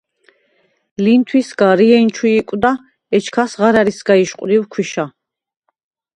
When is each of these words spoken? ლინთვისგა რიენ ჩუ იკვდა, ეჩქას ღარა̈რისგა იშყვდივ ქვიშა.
ლინთვისგა 1.03 1.67
რიენ 1.81 2.07
ჩუ 2.15 2.25
იკვდა, 2.39 2.71
ეჩქას 3.17 3.51
ღარა̈რისგა 3.59 4.13
იშყვდივ 4.23 4.63
ქვიშა. 4.71 5.05